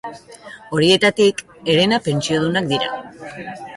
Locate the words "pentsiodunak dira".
2.07-2.91